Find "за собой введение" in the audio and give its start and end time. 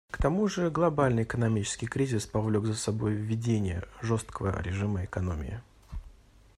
2.65-3.83